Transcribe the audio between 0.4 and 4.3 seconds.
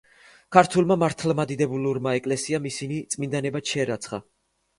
ქართულმა მართლმადიდებლურმა ეკლესიამ ისინი წმინდანებად შერაცხა.